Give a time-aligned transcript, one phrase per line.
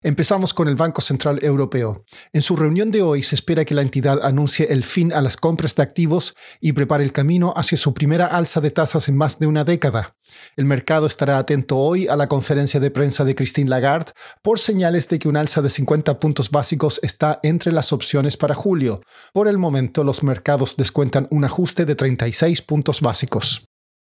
[0.00, 2.04] Empezamos con el Banco Central Europeo.
[2.32, 5.36] En su reunión de hoy se espera que la entidad anuncie el fin a las
[5.36, 9.40] compras de activos y prepare el camino hacia su primera alza de tasas en más
[9.40, 10.14] de una década.
[10.56, 15.08] El mercado estará atento hoy a la conferencia de prensa de Christine Lagarde por señales
[15.08, 19.00] de que un alza de 50 puntos básicos está entre las opciones para julio.
[19.32, 23.67] Por el momento, los mercados descuentan un ajuste de 36 puntos básicos.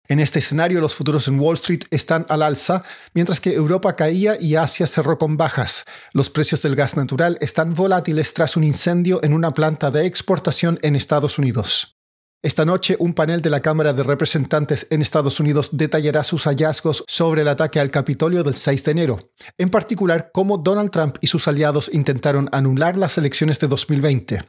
[0.09, 4.41] En este escenario, los futuros en Wall Street están al alza, mientras que Europa caía
[4.41, 5.85] y Asia cerró con bajas.
[6.15, 10.79] Los precios del gas natural están volátiles tras un incendio en una planta de exportación
[10.83, 11.98] en Estados Unidos.
[12.41, 17.03] Esta noche, un panel de la Cámara de Representantes en Estados Unidos detallará sus hallazgos
[17.09, 21.27] sobre el ataque al Capitolio del 6 de enero, en particular cómo Donald Trump y
[21.27, 24.41] sus aliados intentaron anular las elecciones de 2020.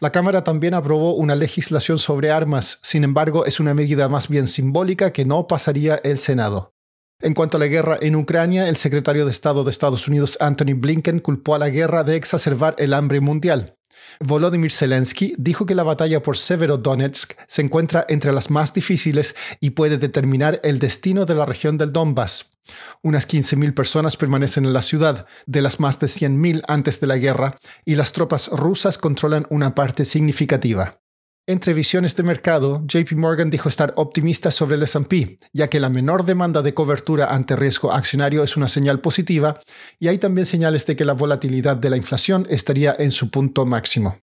[0.00, 4.48] La Cámara también aprobó una legislación sobre armas, sin embargo es una medida más bien
[4.48, 6.74] simbólica que no pasaría el Senado.
[7.20, 10.74] En cuanto a la guerra en Ucrania, el secretario de Estado de Estados Unidos Anthony
[10.74, 13.76] Blinken culpó a la guerra de exacerbar el hambre mundial.
[14.20, 19.70] Volodymyr Zelensky dijo que la batalla por Severodonetsk se encuentra entre las más difíciles y
[19.70, 22.56] puede determinar el destino de la región del Donbass.
[23.02, 27.16] Unas 15.000 personas permanecen en la ciudad, de las más de 100.000 antes de la
[27.16, 31.00] guerra, y las tropas rusas controlan una parte significativa.
[31.48, 35.88] Entre visiones de mercado, JP Morgan dijo estar optimista sobre el SP, ya que la
[35.88, 39.60] menor demanda de cobertura ante riesgo accionario es una señal positiva,
[40.00, 43.64] y hay también señales de que la volatilidad de la inflación estaría en su punto
[43.64, 44.18] máximo.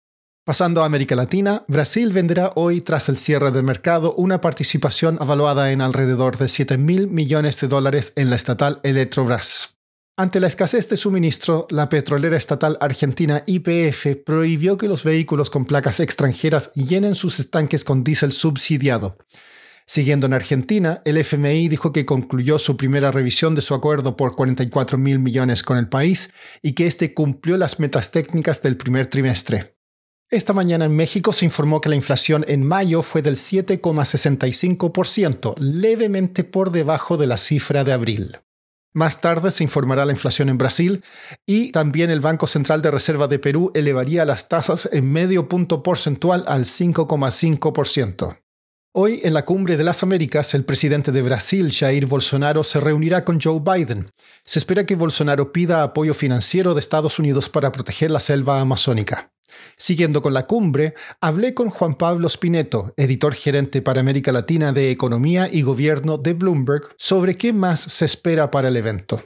[0.44, 5.70] Pasando a América Latina, Brasil venderá hoy, tras el cierre del mercado, una participación evaluada
[5.70, 9.78] en alrededor de 7 mil millones de dólares en la estatal Electrobras.
[10.14, 15.64] Ante la escasez de suministro, la petrolera estatal argentina YPF prohibió que los vehículos con
[15.64, 19.16] placas extranjeras llenen sus estanques con diésel subsidiado.
[19.86, 24.36] Siguiendo en Argentina, el FMI dijo que concluyó su primera revisión de su acuerdo por
[24.36, 29.06] 44 mil millones con el país y que éste cumplió las metas técnicas del primer
[29.06, 29.78] trimestre.
[30.28, 36.44] Esta mañana en México se informó que la inflación en mayo fue del 7,65%, levemente
[36.44, 38.41] por debajo de la cifra de abril.
[38.94, 41.02] Más tarde se informará la inflación en Brasil
[41.46, 45.82] y también el Banco Central de Reserva de Perú elevaría las tasas en medio punto
[45.82, 48.38] porcentual al 5,5%.
[48.94, 53.24] Hoy, en la Cumbre de las Américas, el presidente de Brasil, Jair Bolsonaro, se reunirá
[53.24, 54.10] con Joe Biden.
[54.44, 59.31] Se espera que Bolsonaro pida apoyo financiero de Estados Unidos para proteger la selva amazónica.
[59.76, 64.90] Siguiendo con la cumbre, hablé con Juan Pablo Spineto, editor gerente para América Latina de
[64.90, 69.22] Economía y Gobierno de Bloomberg, sobre qué más se espera para el evento.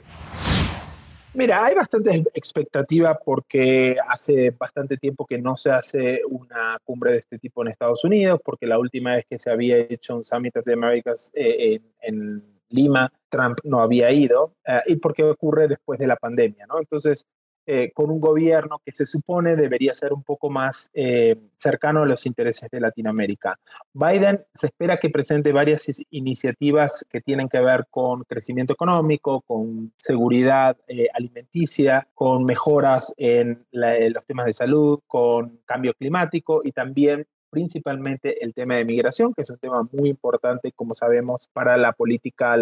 [1.37, 7.19] Mira, hay bastante expectativa porque hace bastante tiempo que no se hace una cumbre de
[7.19, 10.57] este tipo en Estados Unidos, porque la última vez que se había hecho un Summit
[10.57, 15.99] of the Americas eh, en, Lima, Trump no había ido, eh, y porque ocurre después
[15.99, 16.79] de la pandemia, ¿no?
[16.79, 17.27] Entonces,
[17.69, 22.05] eh, con un gobierno que se supone debería ser un poco más eh, cercano a
[22.05, 23.59] los intereses de Latinoamérica.
[23.91, 29.91] Biden se espera que presente varias iniciativas que tienen que ver con crecimiento económico, con
[29.97, 37.27] seguridad eh, alimenticia, con mejoras en, los temas de salud, con cambio climático y también
[37.49, 41.91] principalmente el tema de migración, que es un tema muy importante, como sabemos, para la
[41.91, 42.55] política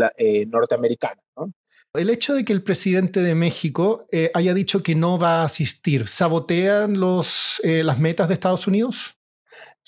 [0.47, 1.21] norteamericana.
[1.37, 1.53] ¿no?
[1.97, 5.45] El hecho de que el presidente de México eh, haya dicho que no va a
[5.45, 9.17] asistir, ¿sabotean los, eh, las metas de Estados Unidos?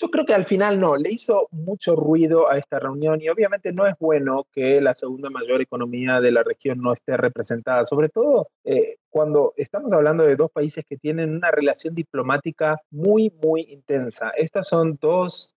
[0.00, 3.72] Yo creo que al final no, le hizo mucho ruido a esta reunión y obviamente
[3.72, 8.08] no es bueno que la segunda mayor economía de la región no esté representada, sobre
[8.08, 13.62] todo eh, cuando estamos hablando de dos países que tienen una relación diplomática muy, muy
[13.62, 14.30] intensa.
[14.36, 15.54] Estas son dos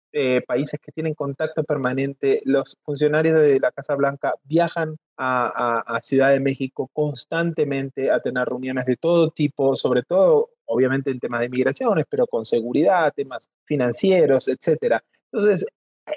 [0.48, 6.40] países que tienen contacto permanente, los funcionarios de la Casa Blanca viajan a, Ciudad de
[6.40, 12.06] México constantemente a tener reuniones de todo tipo, sobre todo, obviamente, en temas de migraciones,
[12.10, 15.00] pero con seguridad, temas financieros, etc.
[15.32, 15.66] Entonces,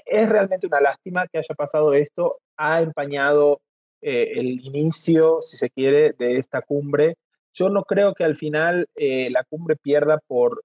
[0.07, 2.39] es realmente una lástima que haya pasado esto.
[2.57, 3.61] Ha empañado
[4.01, 7.17] eh, el inicio, si se quiere, de esta cumbre.
[7.53, 10.63] Yo no creo que al final eh, la cumbre pierda por,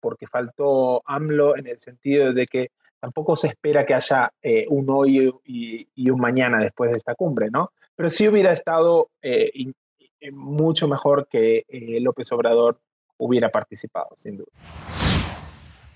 [0.00, 2.68] porque faltó AMLO en el sentido de que
[3.04, 7.50] tampoco se espera que haya eh, un hoy y, un mañana después de esta cumbre,
[7.50, 7.70] ¿no?
[7.94, 9.52] Pero sí hubiera estado eh,
[10.32, 12.80] mucho mejor que eh, López Obrador
[13.18, 14.48] hubiera participado, sin duda.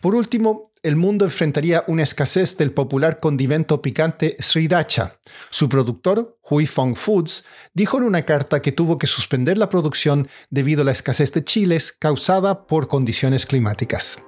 [0.02, 5.16] Por último, el mundo enfrentaría una escasez del popular condimento picante Sriracha.
[5.48, 10.28] Su productor, Hui Fong Foods, dijo en una carta que tuvo que suspender la producción
[10.50, 14.27] debido a la escasez de chiles causada por condiciones climáticas.